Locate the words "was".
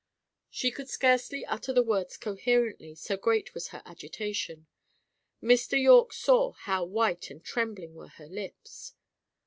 3.53-3.67